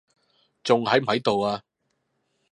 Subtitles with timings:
[0.63, 1.61] 仲喺唔喺度啊？